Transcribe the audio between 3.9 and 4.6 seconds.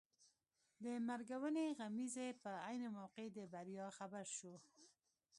خبر شو.